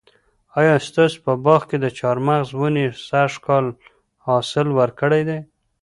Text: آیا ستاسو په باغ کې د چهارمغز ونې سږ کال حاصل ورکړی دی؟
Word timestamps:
آیا 0.59 0.75
ستاسو 0.87 1.17
په 1.25 1.33
باغ 1.45 1.61
کې 1.69 1.77
د 1.81 1.85
چهارمغز 1.97 2.49
ونې 2.59 2.87
سږ 3.07 3.31
کال 3.45 3.65
حاصل 4.25 4.67
ورکړی 4.79 5.21
دی؟ 5.29 5.39